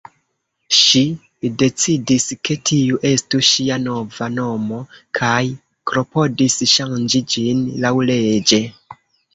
[0.77, 1.01] Ŝi
[1.63, 4.81] decidis, ke tiu estu ŝia nova nomo,
[5.21, 5.39] kaj
[5.93, 8.67] klopodis ŝanĝi ĝin laŭleĝe.